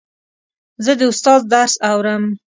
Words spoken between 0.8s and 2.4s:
زه د استاد درس اورم.